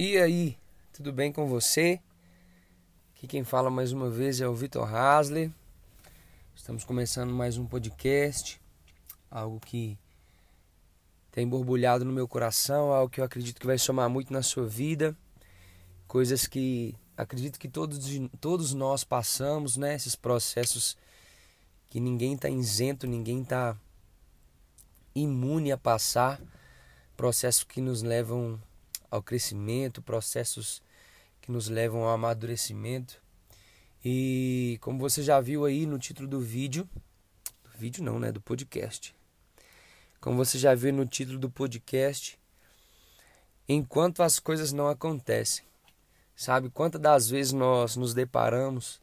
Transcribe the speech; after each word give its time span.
E 0.00 0.16
aí, 0.16 0.56
tudo 0.92 1.12
bem 1.12 1.32
com 1.32 1.48
você? 1.48 1.98
Aqui 3.10 3.26
quem 3.26 3.42
fala 3.42 3.68
mais 3.68 3.90
uma 3.90 4.08
vez 4.08 4.40
é 4.40 4.46
o 4.46 4.54
Vitor 4.54 4.88
Hasler. 4.94 5.50
Estamos 6.54 6.84
começando 6.84 7.32
mais 7.32 7.58
um 7.58 7.66
podcast, 7.66 8.60
algo 9.28 9.58
que 9.58 9.98
tem 11.32 11.48
borbulhado 11.48 12.04
no 12.04 12.12
meu 12.12 12.28
coração, 12.28 12.92
algo 12.92 13.10
que 13.10 13.20
eu 13.20 13.24
acredito 13.24 13.58
que 13.58 13.66
vai 13.66 13.76
somar 13.76 14.08
muito 14.08 14.32
na 14.32 14.40
sua 14.40 14.68
vida, 14.68 15.16
coisas 16.06 16.46
que 16.46 16.94
acredito 17.16 17.58
que 17.58 17.68
todos, 17.68 17.98
todos 18.40 18.74
nós 18.74 19.02
passamos, 19.02 19.76
né? 19.76 19.96
Esses 19.96 20.14
processos 20.14 20.96
que 21.90 21.98
ninguém 21.98 22.34
está 22.34 22.48
isento, 22.48 23.04
ninguém 23.04 23.42
está 23.42 23.76
imune 25.12 25.72
a 25.72 25.76
passar, 25.76 26.40
processos 27.16 27.64
que 27.64 27.80
nos 27.80 28.00
levam 28.00 28.62
ao 29.10 29.22
crescimento, 29.22 30.02
processos 30.02 30.82
que 31.40 31.50
nos 31.50 31.68
levam 31.68 32.02
ao 32.02 32.10
amadurecimento. 32.10 33.20
E 34.04 34.78
como 34.80 34.98
você 34.98 35.22
já 35.22 35.40
viu 35.40 35.64
aí 35.64 35.86
no 35.86 35.98
título 35.98 36.28
do 36.28 36.40
vídeo, 36.40 36.88
do 37.64 37.78
vídeo 37.78 38.02
não, 38.04 38.18
né, 38.18 38.30
do 38.30 38.40
podcast. 38.40 39.14
Como 40.20 40.36
você 40.36 40.58
já 40.58 40.74
viu 40.74 40.92
no 40.92 41.06
título 41.06 41.38
do 41.38 41.50
podcast, 41.50 42.38
enquanto 43.68 44.22
as 44.22 44.38
coisas 44.38 44.72
não 44.72 44.88
acontecem. 44.88 45.64
Sabe 46.34 46.70
quantas 46.70 47.00
das 47.00 47.28
vezes 47.28 47.52
nós 47.52 47.96
nos 47.96 48.14
deparamos 48.14 49.00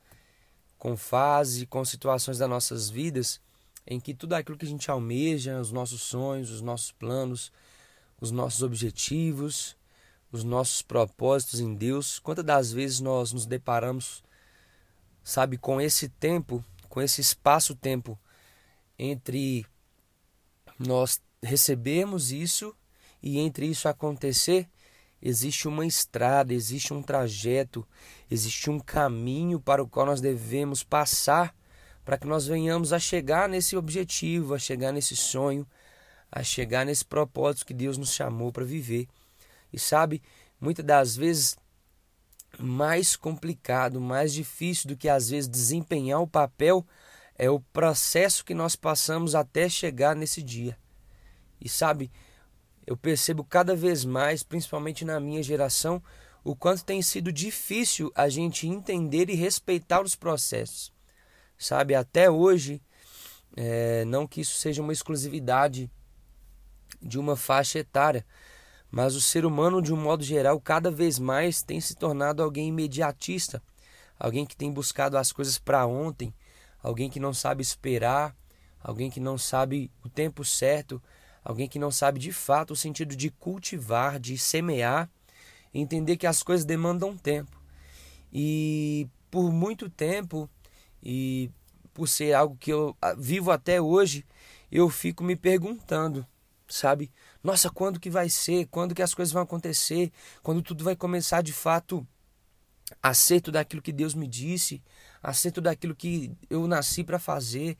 com 0.78 0.96
fases, 0.96 1.66
com 1.70 1.84
situações 1.84 2.38
das 2.38 2.50
nossas 2.50 2.90
vidas 2.90 3.42
em 3.88 4.00
que 4.00 4.14
tudo 4.14 4.34
aquilo 4.34 4.58
que 4.58 4.66
a 4.66 4.70
gente 4.70 4.90
almeja, 4.90 5.60
os 5.60 5.72
nossos 5.72 6.02
sonhos, 6.02 6.50
os 6.50 6.62
nossos 6.62 6.92
planos, 6.92 7.52
os 8.20 8.32
nossos 8.32 8.64
objetivos, 8.64 9.76
os 10.36 10.44
nossos 10.44 10.82
propósitos 10.82 11.60
em 11.60 11.74
Deus, 11.74 12.20
quantas 12.20 12.46
das 12.46 12.72
vezes 12.72 13.00
nós 13.00 13.32
nos 13.32 13.46
deparamos, 13.46 14.24
sabe, 15.24 15.58
com 15.58 15.80
esse 15.80 16.10
tempo, 16.10 16.64
com 16.90 17.02
esse 17.02 17.22
espaço-tempo 17.22 18.20
entre 18.98 19.66
nós 20.78 21.22
recebermos 21.42 22.32
isso 22.32 22.76
e 23.22 23.40
entre 23.40 23.66
isso 23.66 23.88
acontecer, 23.88 24.70
existe 25.22 25.68
uma 25.68 25.86
estrada, 25.86 26.54
existe 26.54 26.94
um 26.94 27.02
trajeto, 27.02 27.88
existe 28.30 28.70
um 28.70 28.80
caminho 28.80 29.60
para 29.60 29.82
o 29.82 29.88
qual 29.88 30.06
nós 30.06 30.22
devemos 30.22 30.84
passar 30.84 31.56
para 32.06 32.20
que 32.20 32.28
nós 32.28 32.46
venhamos 32.46 32.94
a 32.94 33.00
chegar 33.00 33.50
nesse 33.50 33.76
objetivo, 33.76 34.54
a 34.54 34.60
chegar 34.60 34.92
nesse 34.92 35.16
sonho, 35.16 35.66
a 36.32 36.44
chegar 36.44 36.86
nesse 36.86 37.04
propósito 37.04 37.66
que 37.66 37.74
Deus 37.74 37.98
nos 37.98 38.14
chamou 38.14 38.52
para 38.52 38.64
viver. 38.64 39.08
E 39.72 39.80
sabe, 39.80 40.22
muitas 40.60 40.86
das 40.86 41.16
vezes 41.16 41.58
mais 42.60 43.16
complicado, 43.16 44.00
mais 44.00 44.34
difícil 44.34 44.88
do 44.88 44.98
que 44.98 45.10
às 45.10 45.30
vezes 45.30 45.50
desempenhar 45.50 46.22
o 46.22 46.28
papel 46.28 46.86
é 47.38 47.50
o 47.50 47.60
processo 47.60 48.46
que 48.46 48.54
nós 48.54 48.76
passamos 48.76 49.36
até 49.36 49.68
chegar 49.68 50.16
nesse 50.16 50.42
dia. 50.42 50.78
E 51.60 51.68
sabe, 51.68 52.12
eu 52.88 52.96
percebo 52.96 53.44
cada 53.44 53.76
vez 53.76 54.06
mais, 54.06 54.44
principalmente 54.44 55.04
na 55.04 55.20
minha 55.20 55.44
geração, 55.44 56.02
o 56.44 56.56
quanto 56.56 56.86
tem 56.86 57.02
sido 57.02 57.32
difícil 57.32 58.12
a 58.16 58.30
gente 58.30 58.68
entender 58.68 59.30
e 59.30 59.36
respeitar 59.36 60.02
os 60.02 60.16
processos. 60.16 60.94
Sabe, 61.58 61.96
até 61.96 62.30
hoje, 62.30 62.82
é, 63.56 64.06
não 64.06 64.28
que 64.28 64.42
isso 64.42 64.58
seja 64.58 64.82
uma 64.82 64.94
exclusividade 64.94 65.90
de 67.02 67.18
uma 67.18 67.36
faixa 67.36 67.80
etária, 67.80 68.26
mas 68.96 69.14
o 69.14 69.20
ser 69.20 69.46
humano, 69.46 69.82
de 69.82 69.94
um 69.94 69.98
modo 69.98 70.24
geral, 70.24 70.58
cada 70.58 70.90
vez 70.90 71.20
mais 71.20 71.62
tem 71.62 71.82
se 71.82 71.94
tornado 71.96 72.42
alguém 72.42 72.70
imediatista, 72.70 73.62
alguém 74.18 74.46
que 74.46 74.56
tem 74.56 74.72
buscado 74.72 75.18
as 75.18 75.34
coisas 75.34 75.60
para 75.60 75.86
ontem, 75.86 76.34
alguém 76.82 77.10
que 77.10 77.20
não 77.20 77.34
sabe 77.34 77.62
esperar, 77.62 78.34
alguém 78.82 79.12
que 79.12 79.20
não 79.20 79.38
sabe 79.38 79.92
o 80.02 80.08
tempo 80.08 80.46
certo, 80.46 81.04
alguém 81.44 81.68
que 81.68 81.78
não 81.78 81.92
sabe 81.92 82.22
de 82.22 82.32
fato 82.32 82.72
o 82.72 82.76
sentido 82.76 83.18
de 83.18 83.30
cultivar, 83.30 84.18
de 84.18 84.38
semear, 84.38 85.10
entender 85.74 86.16
que 86.16 86.26
as 86.26 86.42
coisas 86.42 86.66
demandam 86.66 87.18
tempo. 87.18 87.62
E 88.32 89.10
por 89.30 89.52
muito 89.52 89.90
tempo, 89.90 90.50
e 91.04 91.52
por 91.94 92.08
ser 92.08 92.32
algo 92.32 92.56
que 92.56 92.72
eu 92.72 92.96
ah, 93.02 93.14
vivo 93.14 93.52
até 93.52 93.82
hoje, 93.82 94.26
eu 94.72 94.90
fico 94.90 95.22
me 95.22 95.36
perguntando, 95.36 96.26
sabe? 96.66 97.12
Nossa, 97.46 97.70
quando 97.70 98.00
que 98.00 98.10
vai 98.10 98.28
ser? 98.28 98.66
Quando 98.72 98.96
que 98.96 99.04
as 99.04 99.14
coisas 99.14 99.32
vão 99.32 99.44
acontecer? 99.44 100.12
Quando 100.42 100.64
tudo 100.64 100.84
vai 100.84 100.96
começar 100.96 101.44
de 101.44 101.54
fato 101.54 102.04
a 103.04 103.14
ser 103.14 103.40
tudo 103.40 103.58
aquilo 103.58 103.84
que 103.84 103.92
Deus 103.92 104.16
me 104.16 104.26
disse, 104.28 104.82
a 105.22 105.32
ser 105.32 105.52
tudo 105.52 105.68
aquilo 105.68 105.94
que 105.94 106.36
eu 106.50 106.66
nasci 106.66 107.04
para 107.04 107.20
fazer? 107.20 107.78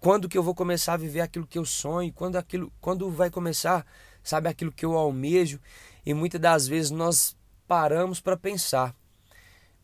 Quando 0.00 0.28
que 0.28 0.36
eu 0.36 0.42
vou 0.42 0.52
começar 0.52 0.94
a 0.94 0.96
viver 0.96 1.20
aquilo 1.20 1.46
que 1.46 1.56
eu 1.56 1.64
sonho? 1.64 2.12
Quando 2.12 2.34
aquilo, 2.34 2.72
quando 2.80 3.08
vai 3.08 3.30
começar, 3.30 3.86
sabe, 4.20 4.48
aquilo 4.48 4.72
que 4.72 4.84
eu 4.84 4.96
almejo? 4.96 5.60
E 6.04 6.12
muitas 6.12 6.40
das 6.40 6.66
vezes 6.66 6.90
nós 6.90 7.36
paramos 7.68 8.20
para 8.20 8.36
pensar: 8.36 8.96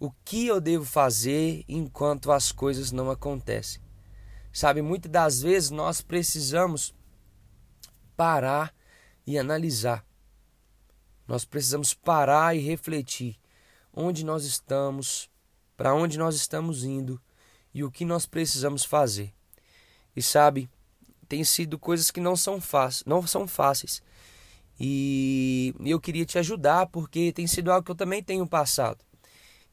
o 0.00 0.10
que 0.24 0.48
eu 0.48 0.60
devo 0.60 0.84
fazer 0.84 1.64
enquanto 1.68 2.32
as 2.32 2.50
coisas 2.50 2.90
não 2.90 3.12
acontecem? 3.12 3.80
Sabe, 4.52 4.82
muitas 4.82 5.12
das 5.12 5.40
vezes 5.40 5.70
nós 5.70 6.00
precisamos 6.00 6.92
parar 8.16 8.74
e 9.26 9.38
analisar. 9.38 10.04
Nós 11.26 11.44
precisamos 11.44 11.94
parar 11.94 12.56
e 12.56 12.60
refletir 12.60 13.38
onde 13.92 14.24
nós 14.24 14.44
estamos, 14.44 15.30
para 15.76 15.94
onde 15.94 16.18
nós 16.18 16.34
estamos 16.34 16.84
indo 16.84 17.20
e 17.72 17.84
o 17.84 17.90
que 17.90 18.04
nós 18.04 18.26
precisamos 18.26 18.84
fazer. 18.84 19.32
E 20.14 20.22
sabe, 20.22 20.68
tem 21.28 21.44
sido 21.44 21.78
coisas 21.78 22.10
que 22.10 22.20
não 22.20 22.36
são 22.36 22.60
fáceis, 22.60 23.04
não 23.06 23.26
são 23.26 23.48
fáceis. 23.48 24.02
E 24.78 25.74
eu 25.80 26.00
queria 26.00 26.26
te 26.26 26.38
ajudar 26.38 26.86
porque 26.86 27.32
tem 27.32 27.46
sido 27.46 27.70
algo 27.70 27.84
que 27.84 27.90
eu 27.90 27.96
também 27.96 28.22
tenho 28.22 28.46
passado. 28.46 28.98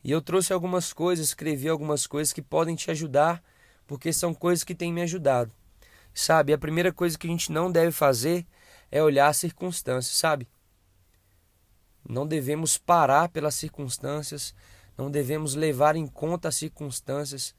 E 0.03 0.11
eu 0.11 0.21
trouxe 0.21 0.53
algumas 0.53 0.93
coisas, 0.93 1.27
escrevi 1.27 1.67
algumas 1.67 2.07
coisas 2.07 2.31
que 2.31 2.41
podem 2.41 2.75
te 2.75 2.89
ajudar, 2.91 3.43
porque 3.85 4.13
são 4.13 4.33
coisas 4.33 4.63
que 4.63 4.75
têm 4.75 4.93
me 4.93 5.01
ajudado. 5.01 5.51
Sabe, 6.19 6.51
a 6.51 6.57
primeira 6.57 6.91
coisa 6.91 7.17
que 7.17 7.27
a 7.27 7.29
gente 7.29 7.49
não 7.49 7.71
deve 7.71 7.93
fazer 7.93 8.45
é 8.91 9.01
olhar 9.01 9.29
as 9.29 9.37
circunstâncias, 9.37 10.17
sabe? 10.17 10.49
Não 12.07 12.27
devemos 12.27 12.77
parar 12.77 13.29
pelas 13.29 13.55
circunstâncias, 13.55 14.53
não 14.97 15.09
devemos 15.09 15.55
levar 15.55 15.95
em 15.95 16.05
conta 16.05 16.49
as 16.49 16.57
circunstâncias, 16.57 17.55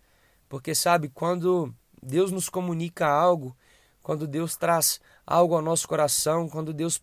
porque 0.46 0.74
sabe, 0.74 1.08
quando 1.08 1.74
Deus 2.02 2.30
nos 2.30 2.50
comunica 2.50 3.06
algo, 3.06 3.56
quando 4.02 4.26
Deus 4.26 4.58
traz 4.58 5.00
algo 5.26 5.54
ao 5.54 5.62
nosso 5.62 5.88
coração, 5.88 6.46
quando 6.46 6.74
Deus 6.74 7.00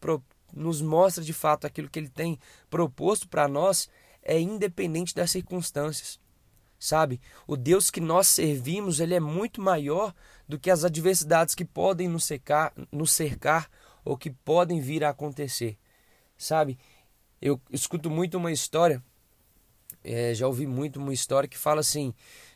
nos 0.54 0.80
mostra 0.80 1.24
de 1.24 1.34
fato 1.34 1.66
aquilo 1.66 1.90
que 1.90 1.98
Ele 1.98 2.08
tem 2.08 2.40
proposto 2.70 3.28
para 3.28 3.48
nós, 3.48 3.90
é 4.22 4.40
independente 4.40 5.16
das 5.16 5.32
circunstâncias. 5.32 6.20
Sabe? 6.80 7.20
O 7.48 7.58
Deus 7.58 7.90
que 7.90 8.00
nós 8.00 8.28
servimos, 8.28 9.00
ele 9.00 9.16
é 9.16 9.20
muito 9.20 9.60
maior 9.60 10.14
do 10.48 10.58
que 10.58 10.72
as 10.72 10.84
adversidades 10.84 11.54
que 11.54 11.66
podem 11.66 12.08
nos 12.08 12.24
cercar, 12.24 12.74
nos 12.92 13.12
cercar 13.12 13.70
ou 14.04 14.18
que 14.18 14.30
podem 14.30 14.80
vir 14.80 15.04
a 15.04 15.10
acontecer. 15.10 15.78
Sabe? 16.38 16.78
Eu 17.42 17.60
escuto 17.72 18.10
muito 18.10 18.38
uma 18.38 18.52
história, 18.52 19.04
é, 20.04 20.34
já 20.34 20.48
ouvi 20.48 20.66
muito 20.66 21.00
uma 21.00 21.14
história 21.14 21.50
que 21.50 21.58
fala 21.58 21.82
assim: 21.82 22.14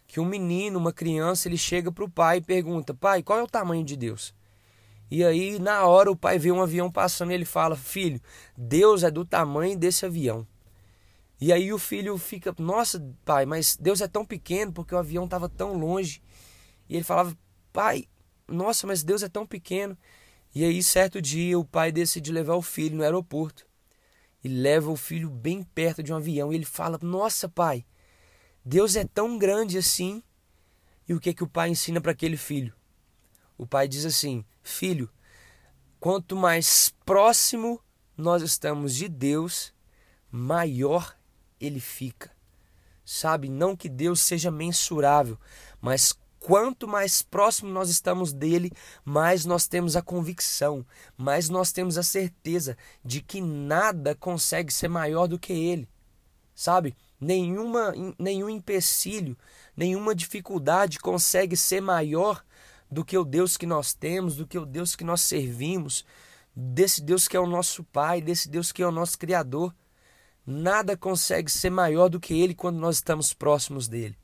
que 0.07 0.19
um 0.19 0.25
menino, 0.25 0.79
uma 0.79 0.93
criança, 0.93 1.47
ele 1.47 1.57
chega 1.57 1.91
para 1.91 2.03
o 2.03 2.09
pai 2.09 2.37
e 2.37 2.41
pergunta: 2.41 2.93
Pai, 2.93 3.21
qual 3.21 3.39
é 3.39 3.43
o 3.43 3.47
tamanho 3.47 3.83
de 3.83 3.95
Deus? 3.95 4.33
E 5.09 5.23
aí, 5.25 5.59
na 5.59 5.85
hora, 5.85 6.09
o 6.09 6.15
pai 6.15 6.39
vê 6.39 6.51
um 6.51 6.61
avião 6.61 6.89
passando 6.91 7.31
e 7.31 7.33
ele 7.33 7.45
fala: 7.45 7.75
Filho, 7.75 8.21
Deus 8.57 9.03
é 9.03 9.11
do 9.11 9.25
tamanho 9.25 9.77
desse 9.77 10.05
avião. 10.05 10.47
E 11.39 11.51
aí 11.51 11.73
o 11.73 11.77
filho 11.77 12.17
fica: 12.17 12.53
Nossa, 12.57 13.01
pai, 13.25 13.45
mas 13.45 13.75
Deus 13.75 13.99
é 13.99 14.07
tão 14.07 14.25
pequeno 14.25 14.71
porque 14.71 14.95
o 14.95 14.97
avião 14.97 15.25
estava 15.25 15.49
tão 15.49 15.77
longe. 15.77 16.21
E 16.87 16.95
ele 16.95 17.03
falava: 17.03 17.37
Pai, 17.71 18.05
nossa, 18.47 18.85
mas 18.85 19.03
Deus 19.03 19.23
é 19.23 19.29
tão 19.29 19.45
pequeno. 19.45 19.97
E 20.53 20.63
aí, 20.63 20.83
certo 20.83 21.21
dia, 21.21 21.57
o 21.57 21.65
pai 21.65 21.91
decide 21.91 22.31
levar 22.31 22.55
o 22.55 22.61
filho 22.61 22.97
no 22.97 23.03
aeroporto. 23.03 23.65
E 24.43 24.47
leva 24.47 24.91
o 24.91 24.97
filho 24.97 25.29
bem 25.29 25.63
perto 25.63 26.03
de 26.03 26.11
um 26.11 26.17
avião. 26.17 26.51
E 26.51 26.55
ele 26.55 26.65
fala: 26.65 26.99
Nossa, 27.01 27.47
pai, 27.47 27.85
Deus 28.65 28.95
é 28.95 29.05
tão 29.05 29.37
grande 29.37 29.77
assim. 29.77 30.21
E 31.07 31.13
o 31.13 31.19
que, 31.19 31.33
que 31.33 31.43
o 31.43 31.47
pai 31.47 31.69
ensina 31.69 32.01
para 32.01 32.11
aquele 32.11 32.37
filho? 32.37 32.73
O 33.57 33.65
pai 33.65 33.87
diz 33.87 34.05
assim: 34.05 34.43
Filho, 34.63 35.09
quanto 35.99 36.35
mais 36.35 36.93
próximo 37.05 37.79
nós 38.17 38.41
estamos 38.41 38.95
de 38.95 39.07
Deus, 39.07 39.73
maior 40.31 41.15
ele 41.59 41.79
fica. 41.79 42.31
Sabe? 43.05 43.49
Não 43.49 43.75
que 43.75 43.87
Deus 43.87 44.21
seja 44.21 44.49
mensurável, 44.49 45.37
mas 45.79 46.17
quanto 46.41 46.87
mais 46.87 47.21
próximo 47.21 47.69
nós 47.69 47.89
estamos 47.89 48.33
dele, 48.33 48.71
mais 49.05 49.45
nós 49.45 49.67
temos 49.67 49.95
a 49.95 50.01
convicção, 50.01 50.83
mais 51.15 51.49
nós 51.49 51.71
temos 51.71 51.99
a 51.99 52.03
certeza 52.03 52.75
de 53.05 53.21
que 53.21 53.39
nada 53.39 54.15
consegue 54.15 54.73
ser 54.73 54.87
maior 54.87 55.27
do 55.27 55.37
que 55.37 55.53
ele. 55.53 55.87
Sabe? 56.55 56.97
Nenhuma, 57.19 57.93
nenhum 58.17 58.49
empecilho, 58.49 59.37
nenhuma 59.77 60.15
dificuldade 60.15 60.99
consegue 60.99 61.55
ser 61.55 61.79
maior 61.79 62.43
do 62.89 63.05
que 63.05 63.17
o 63.17 63.23
Deus 63.23 63.55
que 63.55 63.67
nós 63.67 63.93
temos, 63.93 64.35
do 64.35 64.47
que 64.47 64.57
o 64.57 64.65
Deus 64.65 64.95
que 64.95 65.03
nós 65.03 65.21
servimos, 65.21 66.03
desse 66.55 67.03
Deus 67.03 67.27
que 67.27 67.37
é 67.37 67.39
o 67.39 67.45
nosso 67.45 67.83
Pai, 67.83 68.19
desse 68.19 68.49
Deus 68.49 68.71
que 68.71 68.81
é 68.81 68.87
o 68.87 68.91
nosso 68.91 69.17
Criador. 69.17 69.73
Nada 70.43 70.97
consegue 70.97 71.51
ser 71.51 71.69
maior 71.69 72.09
do 72.09 72.19
que 72.19 72.33
Ele 72.33 72.55
quando 72.55 72.79
nós 72.79 72.95
estamos 72.95 73.31
próximos 73.31 73.87
dele. 73.87 74.20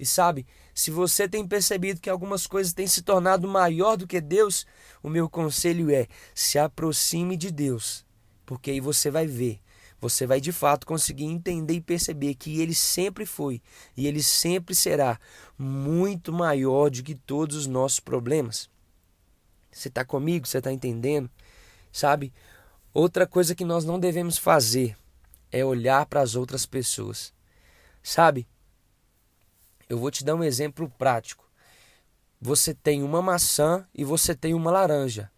E 0.00 0.06
sabe, 0.06 0.46
se 0.74 0.90
você 0.90 1.28
tem 1.28 1.46
percebido 1.46 2.00
que 2.00 2.08
algumas 2.08 2.46
coisas 2.46 2.72
têm 2.72 2.86
se 2.86 3.02
tornado 3.02 3.46
maior 3.46 3.98
do 3.98 4.06
que 4.06 4.18
Deus, 4.18 4.66
o 5.02 5.10
meu 5.10 5.28
conselho 5.28 5.90
é: 5.90 6.08
se 6.34 6.58
aproxime 6.58 7.36
de 7.36 7.50
Deus, 7.50 8.06
porque 8.46 8.70
aí 8.70 8.80
você 8.80 9.10
vai 9.10 9.26
ver, 9.26 9.60
você 10.00 10.26
vai 10.26 10.40
de 10.40 10.52
fato 10.52 10.86
conseguir 10.86 11.26
entender 11.26 11.74
e 11.74 11.80
perceber 11.82 12.34
que 12.34 12.62
Ele 12.62 12.74
sempre 12.74 13.26
foi 13.26 13.60
e 13.94 14.06
Ele 14.06 14.22
sempre 14.22 14.74
será 14.74 15.20
muito 15.58 16.32
maior 16.32 16.88
do 16.88 17.02
que 17.02 17.14
todos 17.14 17.54
os 17.54 17.66
nossos 17.66 18.00
problemas. 18.00 18.70
Você 19.70 19.88
está 19.88 20.02
comigo? 20.02 20.48
Você 20.48 20.56
está 20.56 20.72
entendendo? 20.72 21.28
Sabe? 21.92 22.32
Outra 22.94 23.26
coisa 23.26 23.54
que 23.54 23.66
nós 23.66 23.84
não 23.84 24.00
devemos 24.00 24.38
fazer 24.38 24.96
é 25.52 25.62
olhar 25.62 26.06
para 26.06 26.22
as 26.22 26.36
outras 26.36 26.64
pessoas. 26.64 27.34
Sabe? 28.02 28.48
Eu 29.90 29.98
vou 29.98 30.08
te 30.08 30.24
dar 30.24 30.36
um 30.36 30.44
exemplo 30.44 30.88
prático. 30.96 31.44
Você 32.40 32.72
tem 32.72 33.02
uma 33.02 33.20
maçã 33.20 33.84
e 33.92 34.04
você 34.04 34.36
tem 34.36 34.54
uma 34.54 34.70
laranja. 34.70 35.28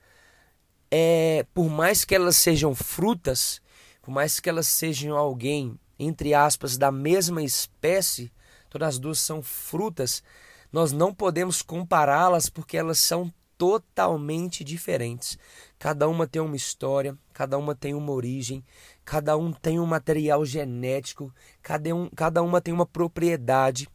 É, 0.90 1.46
por 1.54 1.70
mais 1.70 2.04
que 2.04 2.14
elas 2.14 2.36
sejam 2.36 2.74
frutas, 2.74 3.62
por 4.02 4.10
mais 4.10 4.40
que 4.40 4.50
elas 4.50 4.66
sejam 4.66 5.16
alguém, 5.16 5.80
entre 5.98 6.34
aspas, 6.34 6.76
da 6.76 6.92
mesma 6.92 7.42
espécie, 7.42 8.30
todas 8.68 8.88
as 8.88 8.98
duas 8.98 9.18
são 9.20 9.42
frutas, 9.42 10.22
nós 10.70 10.92
não 10.92 11.14
podemos 11.14 11.62
compará-las 11.62 12.50
porque 12.50 12.76
elas 12.76 12.98
são 12.98 13.32
totalmente 13.56 14.62
diferentes. 14.62 15.38
Cada 15.78 16.06
uma 16.06 16.26
tem 16.26 16.42
uma 16.42 16.56
história, 16.56 17.16
cada 17.32 17.56
uma 17.56 17.74
tem 17.74 17.94
uma 17.94 18.12
origem, 18.12 18.62
cada 19.02 19.34
um 19.34 19.50
tem 19.50 19.80
um 19.80 19.86
material 19.86 20.44
genético, 20.44 21.32
cada, 21.62 21.94
um, 21.94 22.10
cada 22.10 22.42
uma 22.42 22.60
tem 22.60 22.74
uma 22.74 22.84
propriedade. 22.84 23.88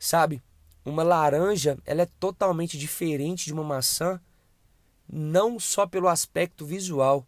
Sabe? 0.00 0.42
Uma 0.82 1.02
laranja, 1.02 1.78
ela 1.84 2.02
é 2.02 2.06
totalmente 2.18 2.78
diferente 2.78 3.44
de 3.44 3.52
uma 3.52 3.62
maçã, 3.62 4.18
não 5.06 5.60
só 5.60 5.86
pelo 5.86 6.08
aspecto 6.08 6.64
visual, 6.64 7.26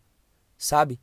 sabe? 0.56 0.98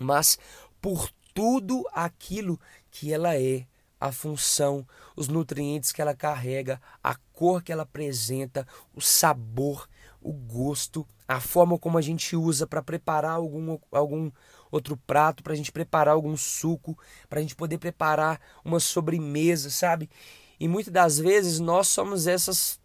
Mas 0.00 0.36
por 0.82 1.10
tudo 1.32 1.86
aquilo 1.92 2.58
que 2.90 3.12
ela 3.12 3.36
é, 3.36 3.66
a 4.00 4.10
função, 4.10 4.84
os 5.14 5.28
nutrientes 5.28 5.92
que 5.92 6.02
ela 6.02 6.14
carrega, 6.14 6.80
a 7.02 7.14
cor 7.32 7.62
que 7.62 7.70
ela 7.70 7.84
apresenta, 7.84 8.66
o 8.92 9.00
sabor, 9.00 9.88
o 10.20 10.32
gosto, 10.32 11.06
a 11.28 11.40
forma 11.40 11.78
como 11.78 11.98
a 11.98 12.02
gente 12.02 12.34
usa 12.34 12.66
para 12.66 12.82
preparar 12.82 13.32
algum, 13.32 13.78
algum 13.92 14.30
outro 14.70 14.96
prato, 14.96 15.42
para 15.42 15.52
a 15.52 15.56
gente 15.56 15.70
preparar 15.70 16.14
algum 16.14 16.36
suco, 16.36 16.98
para 17.28 17.38
a 17.38 17.42
gente 17.42 17.54
poder 17.54 17.78
preparar 17.78 18.40
uma 18.64 18.80
sobremesa, 18.80 19.70
sabe? 19.70 20.10
E 20.58 20.66
muitas 20.66 20.92
das 20.92 21.18
vezes 21.18 21.60
nós 21.60 21.88
somos 21.88 22.26
essas 22.26 22.80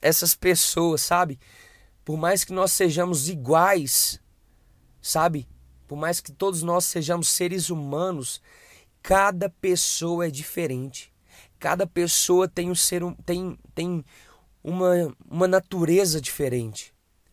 essas 0.00 0.34
pessoas, 0.34 1.00
sabe? 1.00 1.38
Por 2.04 2.16
mais 2.16 2.44
que 2.44 2.52
nós 2.52 2.72
sejamos 2.72 3.28
iguais, 3.28 4.20
sabe? 5.00 5.48
Por 5.86 5.96
mais 5.96 6.20
que 6.20 6.32
todos 6.32 6.62
nós 6.62 6.84
sejamos 6.84 7.28
seres 7.28 7.70
humanos, 7.70 8.42
cada 9.00 9.48
pessoa 9.48 10.26
é 10.26 10.30
diferente. 10.30 11.12
Cada 11.58 11.86
pessoa 11.86 12.48
tem 12.48 12.70
um 12.70 12.74
ser 12.74 13.02
tem 13.24 13.58
tem 13.74 14.04
uma, 14.62 15.14
uma 15.28 15.46
natureza 15.46 16.20
diferente 16.20 16.92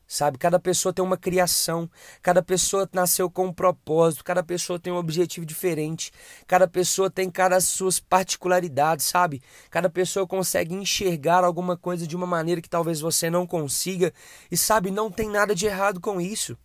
sabe? 0.09 0.39
Cada 0.39 0.59
pessoa 0.59 0.91
tem 0.91 1.05
uma 1.05 1.15
criação, 1.15 1.89
cada 2.21 2.41
pessoa 2.41 2.89
nasceu 2.91 3.29
com 3.29 3.45
um 3.45 3.53
propósito, 3.53 4.23
cada 4.23 4.41
pessoa 4.41 4.79
tem 4.79 4.91
um 4.91 4.97
objetivo 4.97 5.45
diferente, 5.45 6.11
cada 6.47 6.67
pessoa 6.67 7.11
tem 7.11 7.29
cada 7.29 7.61
suas 7.61 7.99
particularidades, 7.99 9.05
sabe? 9.05 9.41
Cada 9.69 9.89
pessoa 9.89 10.25
consegue 10.25 10.73
enxergar 10.73 11.43
alguma 11.43 11.77
coisa 11.77 12.07
de 12.07 12.15
uma 12.15 12.25
maneira 12.25 12.59
que 12.59 12.69
talvez 12.69 12.99
você 12.99 13.29
não 13.29 13.45
consiga, 13.45 14.11
e 14.51 14.57
sabe, 14.57 14.89
não 14.89 15.11
tem 15.11 15.29
nada 15.29 15.53
de 15.53 15.67
errado 15.67 16.01
com 16.01 16.19
isso. 16.19 16.57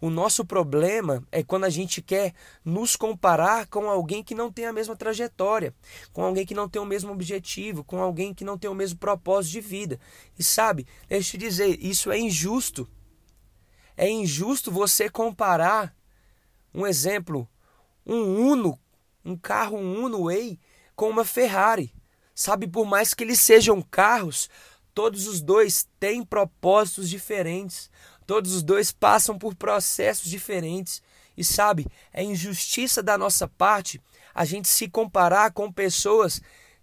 O 0.00 0.10
nosso 0.10 0.44
problema 0.44 1.26
é 1.30 1.42
quando 1.42 1.64
a 1.64 1.70
gente 1.70 2.02
quer 2.02 2.34
nos 2.64 2.96
comparar 2.96 3.66
com 3.66 3.88
alguém 3.88 4.22
que 4.22 4.34
não 4.34 4.50
tem 4.50 4.66
a 4.66 4.72
mesma 4.72 4.96
trajetória, 4.96 5.74
com 6.12 6.22
alguém 6.22 6.46
que 6.46 6.54
não 6.54 6.68
tem 6.68 6.80
o 6.80 6.86
mesmo 6.86 7.12
objetivo, 7.12 7.84
com 7.84 8.00
alguém 8.00 8.34
que 8.34 8.44
não 8.44 8.58
tem 8.58 8.70
o 8.70 8.74
mesmo 8.74 8.98
propósito 8.98 9.52
de 9.52 9.60
vida. 9.60 10.00
E 10.38 10.42
sabe, 10.42 10.86
deixa 11.08 11.36
eu 11.36 11.40
te 11.40 11.46
dizer, 11.46 11.78
isso 11.80 12.10
é 12.10 12.18
injusto. 12.18 12.88
É 13.96 14.08
injusto 14.08 14.70
você 14.70 15.08
comparar 15.08 15.94
um 16.74 16.86
exemplo, 16.86 17.48
um 18.04 18.50
Uno, 18.50 18.78
um 19.24 19.36
carro 19.36 19.78
um 19.78 20.04
Uno 20.04 20.24
Way 20.24 20.58
com 20.96 21.08
uma 21.08 21.24
Ferrari. 21.24 21.94
Sabe, 22.34 22.66
por 22.66 22.84
mais 22.84 23.14
que 23.14 23.22
eles 23.22 23.38
sejam 23.38 23.80
carros, 23.80 24.50
todos 24.94 25.26
os 25.26 25.40
dois 25.40 25.88
têm 25.98 26.24
propósitos 26.24 27.10
diferentes. 27.10 27.90
Todos 28.26 28.54
os 28.54 28.62
dois 28.62 28.92
passam 28.92 29.36
por 29.38 29.54
processos 29.54 30.30
diferentes. 30.30 31.02
E 31.36 31.44
sabe, 31.44 31.86
é 32.12 32.22
injustiça 32.22 33.02
da 33.02 33.18
nossa 33.18 33.48
parte 33.48 34.00
a 34.34 34.44
gente 34.44 34.68
se 34.68 34.88
comparar 34.88 35.52
com 35.52 35.70
pessoas 35.70 36.40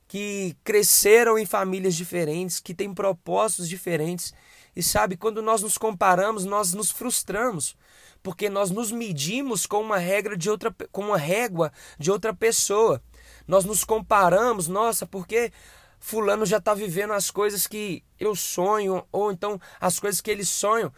que 0.08 0.56
cresceram 0.64 1.38
em 1.38 1.46
famílias 1.46 1.96
diferentes, 1.96 2.60
que 2.60 2.74
têm 2.74 2.94
propósitos 2.94 3.68
diferentes. 3.68 4.34
E 4.76 4.84
sabe, 4.84 5.18
quando 5.18 5.42
nós 5.42 5.62
nos 5.62 5.78
comparamos, 5.78 6.46
nós 6.46 6.74
nos 6.74 6.92
frustramos, 6.92 7.76
porque 8.22 8.50
nós 8.50 8.72
nos 8.72 8.92
medimos 8.92 9.66
com 9.66 9.82
uma 9.82 9.98
regra 9.98 10.38
de 10.38 10.50
outra 10.50 10.74
com 10.92 11.02
uma 11.06 11.18
régua 11.18 11.72
de 11.98 12.12
outra 12.12 12.34
pessoa. 12.34 13.02
Nós 13.48 13.66
nos 13.66 13.84
comparamos, 13.84 14.68
nossa, 14.68 15.06
porque 15.06 15.52
fulano 16.02 16.46
já 16.48 16.58
está 16.58 16.74
vivendo 16.74 17.14
as 17.14 17.30
coisas 17.30 17.68
que 17.68 18.04
eu 18.20 18.36
sonho, 18.36 19.06
ou 19.12 19.32
então 19.32 19.62
as 19.80 20.00
coisas 20.00 20.20
que 20.20 20.32
eles 20.32 20.50
sonham. 20.50 20.92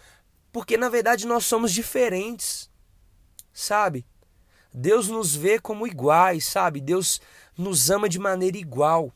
Porque 0.52 0.78
na 0.78 0.90
verdade 0.90 1.28
nós 1.28 1.46
somos 1.46 1.72
diferentes, 1.72 2.72
sabe? 3.52 4.08
Deus 4.74 5.10
nos 5.10 5.36
vê 5.36 5.60
como 5.60 5.86
iguais, 5.86 6.46
sabe? 6.46 6.80
Deus 6.80 7.22
nos 7.56 7.92
ama 7.92 8.08
de 8.08 8.18
maneira 8.18 8.58
igual. 8.58 9.14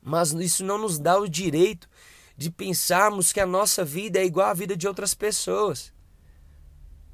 Mas 0.00 0.32
isso 0.32 0.62
não 0.62 0.76
nos 0.76 0.98
dá 0.98 1.18
o 1.18 1.26
direito 1.26 1.88
de 2.36 2.50
pensarmos 2.50 3.32
que 3.32 3.40
a 3.40 3.46
nossa 3.46 3.84
vida 3.84 4.18
é 4.18 4.24
igual 4.24 4.50
à 4.50 4.54
vida 4.54 4.76
de 4.76 4.86
outras 4.86 5.14
pessoas. 5.14 5.92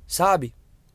Sabe? 0.06 0.54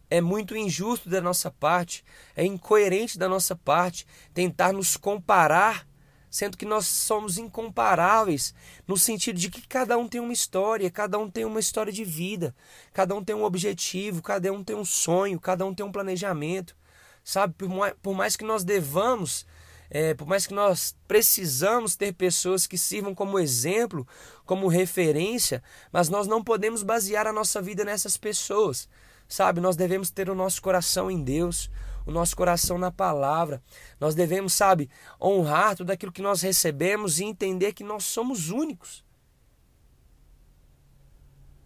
É 0.09 0.19
muito 0.19 0.57
injusto 0.57 1.09
da 1.09 1.21
nossa 1.21 1.49
parte, 1.49 2.03
é 2.35 2.45
incoerente 2.45 3.17
da 3.17 3.29
nossa 3.29 3.55
parte 3.55 4.05
tentar 4.33 4.73
nos 4.73 4.97
comparar 4.97 5.87
sendo 6.35 6.57
que 6.57 6.65
nós 6.65 6.85
somos 6.85 7.37
incomparáveis 7.37 8.53
no 8.85 8.97
sentido 8.97 9.39
de 9.39 9.49
que 9.49 9.65
cada 9.65 9.97
um 9.97 10.05
tem 10.05 10.19
uma 10.19 10.33
história, 10.33 10.91
cada 10.91 11.17
um 11.17 11.31
tem 11.31 11.45
uma 11.45 11.61
história 11.61 11.93
de 11.93 12.03
vida, 12.03 12.53
cada 12.91 13.15
um 13.15 13.23
tem 13.23 13.33
um 13.33 13.45
objetivo, 13.45 14.21
cada 14.21 14.51
um 14.51 14.61
tem 14.61 14.75
um 14.75 14.83
sonho, 14.83 15.39
cada 15.39 15.65
um 15.65 15.73
tem 15.73 15.85
um 15.85 15.91
planejamento, 15.93 16.75
sabe? 17.23 17.53
Por 17.53 17.69
mais, 17.69 17.93
por 18.03 18.13
mais 18.13 18.35
que 18.35 18.43
nós 18.43 18.65
devamos, 18.65 19.47
é, 19.89 20.13
por 20.13 20.27
mais 20.27 20.45
que 20.45 20.53
nós 20.53 20.93
precisamos 21.07 21.95
ter 21.95 22.13
pessoas 22.13 22.67
que 22.67 22.77
sirvam 22.77 23.15
como 23.15 23.39
exemplo, 23.39 24.05
como 24.45 24.67
referência, 24.67 25.63
mas 25.89 26.09
nós 26.09 26.27
não 26.27 26.43
podemos 26.43 26.83
basear 26.83 27.27
a 27.27 27.31
nossa 27.31 27.61
vida 27.61 27.85
nessas 27.85 28.17
pessoas, 28.17 28.89
sabe? 29.25 29.61
Nós 29.61 29.77
devemos 29.77 30.11
ter 30.11 30.29
o 30.29 30.35
nosso 30.35 30.61
coração 30.61 31.09
em 31.09 31.23
Deus, 31.23 31.71
o 32.05 32.11
nosso 32.11 32.35
coração 32.35 32.77
na 32.77 32.91
palavra. 32.91 33.63
Nós 33.99 34.13
devemos, 34.13 34.53
sabe, 34.53 34.89
honrar 35.19 35.75
tudo 35.75 35.91
aquilo 35.91 36.11
que 36.11 36.21
nós 36.21 36.41
recebemos 36.41 37.19
e 37.19 37.25
entender 37.25 37.73
que 37.73 37.83
nós 37.83 38.03
somos 38.03 38.49
únicos. 38.49 39.03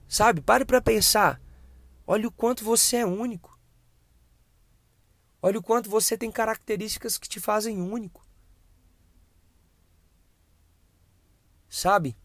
Sabe, 0.07 0.41
pare 0.41 0.65
para 0.65 0.81
pensar. 0.81 1.41
Olha 2.07 2.27
o 2.27 2.31
quanto 2.31 2.63
você 2.63 2.97
é 2.97 3.05
único. 3.05 3.59
Olha 5.41 5.59
o 5.59 5.63
quanto 5.63 5.89
você 5.89 6.17
tem 6.17 6.31
características 6.31 7.17
que 7.17 7.29
te 7.29 7.39
fazem 7.39 7.81
único. 7.81 8.25
Sabe? 11.69 12.17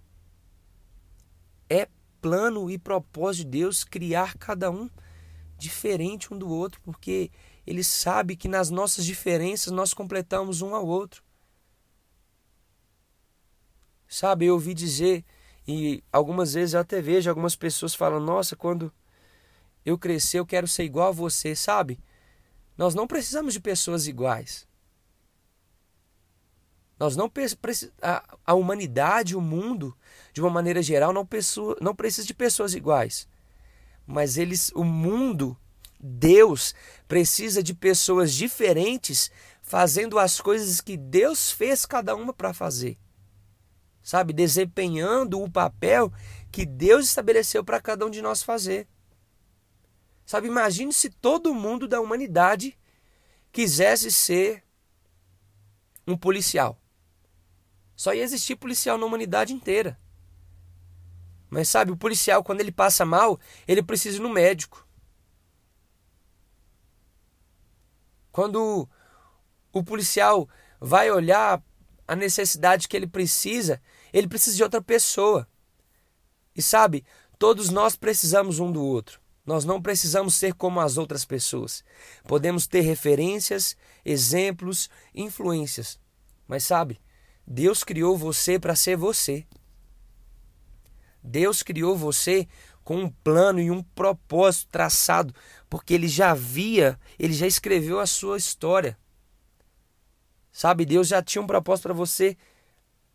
É 1.68 1.88
plano 2.21 2.71
e 2.71 2.78
propósito 2.78 3.44
de 3.44 3.59
Deus 3.59 3.85
criar 3.85 4.38
cada 4.38 4.71
um 4.71 4.88
diferente 5.59 6.33
um 6.33 6.38
do 6.38 6.49
outro, 6.49 6.80
porque 6.80 7.30
ele 7.66 7.83
sabe 7.83 8.37
que 8.37 8.49
nas 8.49 8.71
nossas 8.71 9.04
diferenças 9.04 9.73
nós 9.73 9.94
completamos 9.94 10.62
um 10.62 10.75
ao 10.75 10.87
outro. 10.87 11.23
Sabe, 14.06 14.47
eu 14.47 14.54
ouvi 14.54 14.75
dizer, 14.75 15.25
e 15.66 16.02
algumas 16.12 16.54
vezes 16.54 16.75
eu 16.75 16.80
até 16.80 17.00
vejo 17.00 17.28
algumas 17.28 17.56
pessoas 17.56 17.94
falando: 17.94 18.25
Nossa, 18.25 18.54
quando 18.54 18.92
eu 19.85 19.99
crescer, 19.99 20.38
eu 20.38 20.47
quero 20.47 20.68
ser 20.68 20.85
igual 20.85 21.09
a 21.09 21.12
você, 21.12 21.56
sabe? 21.56 21.99
Nós 22.76 22.94
não 22.94 23.06
precisamos 23.06 23.54
de 23.54 23.61
pessoas 23.61 24.06
iguais. 24.06 24.66
Nós 26.99 27.16
não 27.16 27.30
a, 28.00 28.38
a 28.47 28.54
humanidade, 28.54 29.37
o 29.37 29.40
mundo, 29.40 29.97
de 30.33 30.40
uma 30.40 30.50
maneira 30.50 30.80
geral, 30.80 31.12
não, 31.12 31.26
pessoa, 31.26 31.76
não 31.80 31.94
precisa 31.94 32.26
de 32.26 32.35
pessoas 32.35 32.75
iguais. 32.75 33.28
Mas 34.06 34.37
eles, 34.37 34.71
o 34.75 34.85
mundo, 34.85 35.56
Deus, 36.00 36.74
precisa 37.08 37.62
de 37.62 37.74
pessoas 37.74 38.32
diferentes 38.32 39.30
fazendo 39.62 40.18
as 40.18 40.40
coisas 40.40 40.80
que 40.80 40.96
Deus 40.96 41.50
fez 41.50 41.86
cada 41.86 42.14
uma 42.14 42.32
para 42.32 42.52
fazer. 42.52 42.98
Sabe? 44.02 44.32
Desempenhando 44.32 45.42
o 45.42 45.50
papel 45.50 46.12
que 46.52 46.66
Deus 46.66 47.06
estabeleceu 47.06 47.64
para 47.64 47.80
cada 47.80 48.04
um 48.04 48.10
de 48.10 48.20
nós 48.20 48.42
fazer. 48.42 48.86
Sabe? 50.26 50.48
Imagine 50.48 50.92
se 50.92 51.08
todo 51.08 51.54
mundo 51.54 51.88
da 51.88 52.00
humanidade 52.00 52.78
quisesse 53.50 54.10
ser 54.10 54.62
um 56.06 56.16
policial. 56.16 56.78
Só 57.96 58.12
ia 58.12 58.22
existir 58.22 58.56
policial 58.56 58.98
na 58.98 59.06
humanidade 59.06 59.54
inteira. 59.54 59.98
Mas 61.48 61.68
sabe, 61.68 61.92
o 61.92 61.96
policial, 61.96 62.42
quando 62.42 62.60
ele 62.60 62.72
passa 62.72 63.04
mal, 63.04 63.38
ele 63.66 63.82
precisa 63.82 64.16
ir 64.18 64.20
no 64.20 64.28
médico. 64.28 64.84
Quando 68.35 68.88
o 69.73 69.85
policial 69.85 70.49
vai 70.81 71.09
olhar 71.09 71.62
a 72.07 72.17
necessidade 72.17 72.88
que 72.88 72.97
ele 72.97 73.07
precisa, 73.07 73.81
ele 74.12 74.26
precisa 74.26 74.57
de 74.57 74.62
outra 74.64 74.83
pessoa. 74.83 75.47
E 76.53 76.61
sabe, 76.61 77.05
todos 77.38 77.71
nós 77.71 77.95
precisamos 77.95 78.59
um 78.59 78.73
do 78.73 78.83
outro. 78.83 79.21
Nós 79.47 79.64
não 79.64 79.81
precisamos 79.81 80.35
ser 80.35 80.53
como 80.53 80.81
as 80.81 80.99
outras 80.99 81.25
pessoas. 81.25 81.85
Podemos 82.25 82.67
ter 82.67 82.81
referências, 82.81 83.76
exemplos, 84.05 84.91
influências. 85.14 86.00
Mas 86.49 86.64
sabe, 86.64 87.00
Deus 87.47 87.85
criou 87.85 88.19
você 88.19 88.59
para 88.59 88.75
ser 88.75 88.97
você. 88.97 89.47
Deus 91.23 91.62
criou 91.62 91.97
você 91.97 92.49
com 92.85 92.97
um 92.97 93.09
plano 93.09 93.59
e 93.59 93.71
um 93.71 93.83
propósito 93.83 94.69
traçado, 94.71 95.35
porque 95.69 95.95
ele 95.95 96.07
já 96.07 96.35
via, 96.35 97.00
ele 97.19 97.33
já 97.33 97.47
escreveu 97.47 97.99
a 97.99 98.07
sua 98.07 98.37
história. 98.37 98.97
Sabe, 100.53 100.85
Deus 100.85 101.09
já 101.09 101.23
tinha 101.23 101.43
um 101.43 101.47
propósito 101.47 101.85
para 101.85 101.95
você 101.95 102.37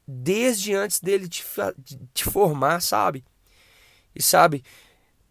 desde 0.06 0.74
antes 0.74 1.00
dele 1.00 1.30
te, 1.30 1.46
te 2.14 2.26
formar, 2.26 2.82
sabe? 2.82 3.24
E 4.14 4.22
sabe, 4.22 4.64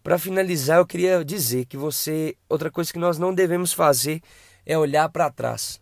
para 0.03 0.19
finalizar, 0.19 0.79
eu 0.79 0.87
queria 0.87 1.25
dizer 1.25 1.67
que 1.67 1.77
você, 1.77 2.37
outra 2.49 2.71
coisa 2.71 2.93
que 2.93 2.99
nós 2.99 3.19
não 3.19 3.35
devemos 3.35 3.73
fazer 3.73 4.23
é 4.65 4.79
olhar 4.79 5.09
para 5.09 5.31
trás. 5.31 5.81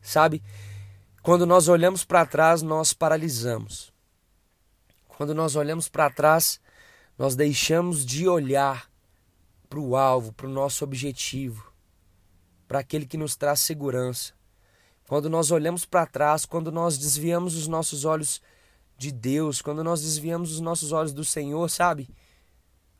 Sabe? 0.00 0.42
Quando 1.22 1.44
nós 1.44 1.68
olhamos 1.68 2.04
para 2.04 2.24
trás, 2.24 2.62
nós 2.62 2.92
paralisamos. 2.92 3.92
Quando 5.08 5.34
nós 5.34 5.56
olhamos 5.56 5.88
para 5.88 6.08
trás, 6.08 6.60
nós 7.18 7.36
deixamos 7.36 8.04
de 8.04 8.28
olhar 8.28 8.90
para 9.68 9.78
o 9.80 9.96
alvo, 9.96 10.32
para 10.32 10.46
o 10.46 10.50
nosso 10.50 10.84
objetivo, 10.84 11.72
para 12.66 12.80
aquele 12.80 13.06
que 13.06 13.16
nos 13.16 13.36
traz 13.36 13.60
segurança. 13.60 14.32
Quando 15.06 15.28
nós 15.28 15.50
olhamos 15.50 15.84
para 15.84 16.06
trás, 16.06 16.44
quando 16.44 16.72
nós 16.72 16.96
desviamos 16.96 17.54
os 17.54 17.66
nossos 17.68 18.04
olhos 18.04 18.40
de 18.96 19.10
Deus, 19.10 19.60
quando 19.60 19.82
nós 19.82 20.00
desviamos 20.02 20.52
os 20.52 20.60
nossos 20.60 20.92
olhos 20.92 21.12
do 21.12 21.24
Senhor, 21.24 21.68
sabe? 21.68 22.08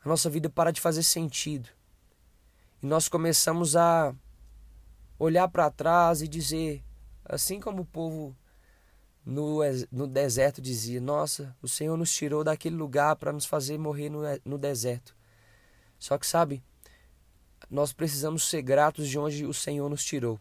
A 0.03 0.09
nossa 0.09 0.29
vida 0.29 0.49
para 0.49 0.71
de 0.71 0.81
fazer 0.81 1.03
sentido. 1.03 1.69
E 2.81 2.85
nós 2.85 3.07
começamos 3.07 3.75
a 3.75 4.13
olhar 5.17 5.47
para 5.47 5.71
trás 5.71 6.21
e 6.21 6.27
dizer: 6.27 6.83
Assim 7.23 7.59
como 7.59 7.83
o 7.83 7.85
povo 7.85 8.35
no, 9.25 9.59
no 9.91 10.07
deserto 10.07 10.61
dizia: 10.61 10.99
Nossa, 10.99 11.55
o 11.61 11.67
Senhor 11.67 11.95
nos 11.97 12.13
tirou 12.13 12.43
daquele 12.43 12.75
lugar 12.75 13.15
para 13.15 13.31
nos 13.31 13.45
fazer 13.45 13.77
morrer 13.77 14.09
no, 14.09 14.21
no 14.43 14.57
deserto. 14.57 15.15
Só 15.97 16.17
que, 16.17 16.27
sabe, 16.27 16.61
nós 17.69 17.93
precisamos 17.93 18.43
ser 18.49 18.61
gratos 18.61 19.07
de 19.07 19.17
onde 19.17 19.45
o 19.45 19.53
Senhor 19.53 19.89
nos 19.89 20.03
tirou. 20.03 20.39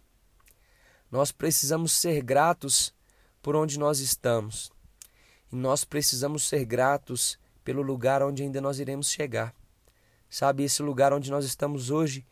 Nós 1.10 1.30
precisamos 1.30 1.92
ser 1.92 2.22
gratos 2.22 2.92
por 3.40 3.54
onde 3.54 3.78
nós 3.78 4.00
estamos. 4.00 4.72
E 5.52 5.56
nós 5.56 5.84
precisamos 5.84 6.48
ser 6.48 6.64
gratos 6.64 7.38
pelo 7.62 7.82
lugar 7.82 8.22
onde 8.22 8.42
ainda 8.42 8.60
nós 8.60 8.78
iremos 8.78 9.10
chegar. 9.10 9.54
Sabe, 10.28 10.64
esse 10.64 10.82
lugar 10.82 11.12
onde 11.12 11.30
nós 11.30 11.44
estamos 11.44 11.90
hoje 11.90 12.26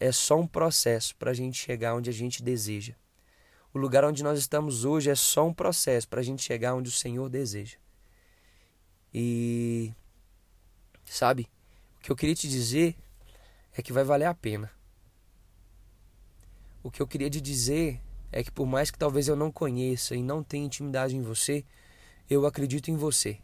é 0.00 0.12
só 0.12 0.38
um 0.38 0.46
processo 0.46 1.16
para 1.16 1.30
a 1.30 1.34
gente 1.34 1.56
chegar 1.56 1.94
onde 1.94 2.10
a 2.10 2.12
gente 2.12 2.42
deseja. 2.42 2.94
O 3.72 3.78
lugar 3.78 4.04
onde 4.04 4.22
nós 4.22 4.38
estamos 4.38 4.84
hoje 4.84 5.10
é 5.10 5.14
só 5.14 5.46
um 5.46 5.52
processo 5.52 6.08
para 6.08 6.20
a 6.20 6.22
gente 6.22 6.42
chegar 6.42 6.74
onde 6.74 6.88
o 6.88 6.92
Senhor 6.92 7.28
deseja. 7.28 7.76
E 9.12 9.92
sabe, 11.04 11.48
o 11.98 12.00
que 12.00 12.10
eu 12.10 12.16
queria 12.16 12.34
te 12.34 12.48
dizer 12.48 12.96
é 13.72 13.82
que 13.82 13.92
vai 13.92 14.04
valer 14.04 14.26
a 14.26 14.34
pena. 14.34 14.70
O 16.82 16.90
que 16.90 17.02
eu 17.02 17.06
queria 17.06 17.28
te 17.28 17.40
dizer 17.40 18.00
é 18.30 18.42
que 18.42 18.50
por 18.50 18.66
mais 18.66 18.90
que 18.90 18.98
talvez 18.98 19.28
eu 19.28 19.36
não 19.36 19.50
conheça 19.50 20.14
e 20.14 20.22
não 20.22 20.42
tenha 20.42 20.66
intimidade 20.66 21.16
em 21.16 21.22
você, 21.22 21.64
eu 22.28 22.46
acredito 22.46 22.90
em 22.90 22.96
você. 22.96 23.38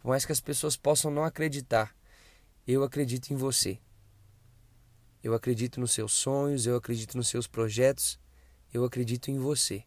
Por 0.00 0.08
mais 0.08 0.24
que 0.24 0.32
as 0.32 0.40
pessoas 0.40 0.76
possam 0.76 1.10
não 1.10 1.24
acreditar, 1.24 1.94
eu 2.66 2.82
acredito 2.82 3.30
em 3.30 3.36
você. 3.36 3.78
Eu 5.22 5.34
acredito 5.34 5.80
nos 5.80 5.92
seus 5.92 6.12
sonhos, 6.12 6.66
eu 6.66 6.76
acredito 6.76 7.16
nos 7.16 7.28
seus 7.28 7.46
projetos, 7.46 8.18
eu 8.76 8.84
acredito 8.84 9.30
em 9.30 9.38
você. 9.38 9.84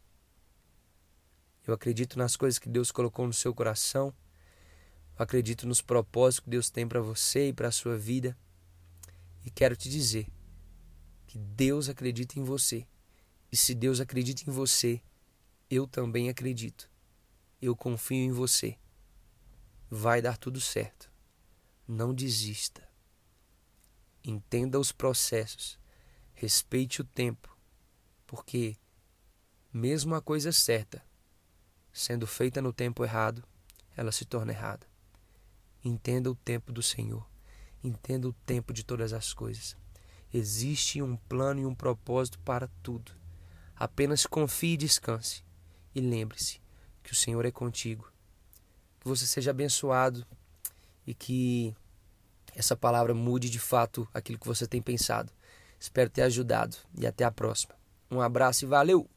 Eu 1.65 1.75
acredito 1.75 2.17
nas 2.17 2.35
coisas 2.35 2.57
que 2.57 2.67
Deus 2.67 2.91
colocou 2.91 3.27
no 3.27 3.33
seu 3.33 3.53
coração. 3.53 4.11
Eu 5.15 5.23
acredito 5.23 5.67
nos 5.67 5.79
propósitos 5.79 6.43
que 6.43 6.49
Deus 6.49 6.71
tem 6.71 6.87
para 6.87 6.99
você 6.99 7.49
e 7.49 7.53
para 7.53 7.67
a 7.67 7.71
sua 7.71 7.95
vida. 7.95 8.35
E 9.45 9.51
quero 9.51 9.75
te 9.75 9.87
dizer 9.89 10.27
que 11.27 11.37
Deus 11.37 11.87
acredita 11.87 12.39
em 12.39 12.43
você. 12.43 12.87
E 13.51 13.57
se 13.57 13.75
Deus 13.75 13.99
acredita 13.99 14.49
em 14.49 14.51
você, 14.51 14.99
eu 15.69 15.85
também 15.85 16.27
acredito. 16.27 16.89
Eu 17.61 17.75
confio 17.75 18.17
em 18.17 18.31
você. 18.31 18.75
Vai 19.87 20.19
dar 20.19 20.35
tudo 20.35 20.59
certo. 20.59 21.11
Não 21.87 22.11
desista. 22.11 22.87
Entenda 24.23 24.79
os 24.79 24.91
processos. 24.91 25.77
Respeite 26.33 27.01
o 27.01 27.05
tempo 27.05 27.58
porque 28.29 28.77
mesmo 29.73 30.13
a 30.13 30.21
coisa 30.21 30.51
certa, 30.51 31.03
sendo 31.91 32.27
feita 32.27 32.61
no 32.61 32.71
tempo 32.71 33.03
errado, 33.03 33.43
ela 33.97 34.11
se 34.11 34.23
torna 34.23 34.51
errada. 34.51 34.85
Entenda 35.83 36.29
o 36.29 36.35
tempo 36.35 36.71
do 36.71 36.83
Senhor. 36.83 37.27
Entenda 37.83 38.27
o 38.27 38.33
tempo 38.45 38.71
de 38.71 38.83
todas 38.83 39.13
as 39.13 39.33
coisas. 39.33 39.75
Existe 40.31 41.01
um 41.01 41.17
plano 41.17 41.61
e 41.61 41.65
um 41.65 41.73
propósito 41.73 42.37
para 42.41 42.69
tudo. 42.83 43.11
Apenas 43.75 44.27
confie 44.27 44.73
e 44.73 44.77
descanse. 44.77 45.43
E 45.95 45.99
lembre-se 45.99 46.61
que 47.01 47.13
o 47.13 47.15
Senhor 47.15 47.43
é 47.47 47.51
contigo. 47.51 48.13
Que 48.99 49.07
você 49.07 49.25
seja 49.25 49.49
abençoado 49.49 50.23
e 51.07 51.15
que 51.15 51.75
essa 52.53 52.77
palavra 52.77 53.15
mude 53.15 53.49
de 53.49 53.59
fato 53.59 54.07
aquilo 54.13 54.37
que 54.37 54.47
você 54.47 54.67
tem 54.67 54.83
pensado. 54.83 55.33
Espero 55.79 56.11
ter 56.11 56.21
ajudado 56.21 56.77
e 56.95 57.07
até 57.07 57.23
a 57.23 57.31
próxima. 57.31 57.78
Um 58.11 58.21
abraço 58.21 58.65
e 58.65 58.67
valeu! 58.67 59.07